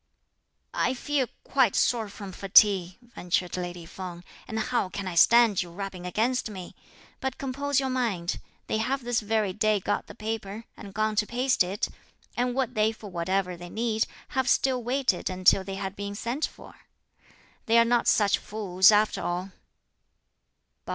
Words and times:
"I 0.73 0.95
feel 0.95 1.27
quite 1.43 1.75
sore 1.75 2.09
from 2.09 2.31
fatigue," 2.31 2.97
ventured 3.13 3.55
lady 3.55 3.85
Feng, 3.85 4.23
"and 4.47 4.57
how 4.57 4.89
can 4.89 5.07
I 5.07 5.13
stand 5.13 5.61
your 5.61 5.73
rubbing 5.73 6.07
against 6.07 6.49
me? 6.49 6.73
but 7.19 7.37
compose 7.37 7.79
your 7.79 7.91
mind. 7.91 8.39
They 8.65 8.79
have 8.79 9.03
this 9.03 9.19
very 9.19 9.53
day 9.53 9.79
got 9.79 10.07
the 10.07 10.15
paper, 10.15 10.65
and 10.75 10.91
gone 10.95 11.15
to 11.17 11.27
paste 11.27 11.63
it; 11.63 11.87
and 12.35 12.55
would 12.55 12.73
they, 12.73 12.91
for 12.91 13.11
whatever 13.11 13.55
they 13.55 13.69
need, 13.69 14.07
have 14.29 14.49
still 14.49 14.81
waited 14.81 15.29
until 15.29 15.63
they 15.63 15.75
had 15.75 15.95
been 15.95 16.15
sent 16.15 16.47
for? 16.47 16.73
they 17.67 17.77
are 17.77 17.85
not 17.85 18.07
such 18.07 18.39
fools 18.39 18.91
after 18.91 19.21
all!" 19.21 19.51